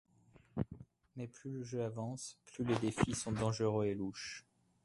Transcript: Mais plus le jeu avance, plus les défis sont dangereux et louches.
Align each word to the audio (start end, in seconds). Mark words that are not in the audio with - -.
Mais 1.15 1.27
plus 1.27 1.51
le 1.51 1.63
jeu 1.63 1.83
avance, 1.83 2.39
plus 2.47 2.65
les 2.65 2.79
défis 2.79 3.13
sont 3.13 3.31
dangereux 3.33 3.85
et 3.85 3.93
louches. 3.93 4.43